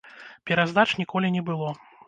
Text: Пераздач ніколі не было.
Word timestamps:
Пераздач 0.51 0.87
ніколі 1.03 1.33
не 1.39 1.47
было. 1.53 1.69